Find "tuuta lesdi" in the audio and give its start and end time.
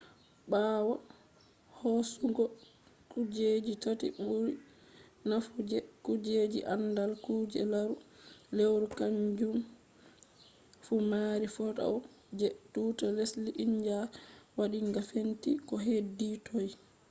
12.71-13.51